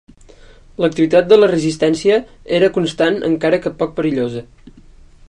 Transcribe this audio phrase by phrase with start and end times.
[0.83, 2.17] L'activitat de la resistència
[2.61, 4.45] era constant encara que poc perillosa.